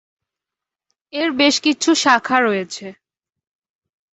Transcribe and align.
এর 1.13 1.29
বেশ 1.31 1.55
কিছু 1.59 1.89
শাখা 1.95 2.37
রয়েছে। 2.39 2.87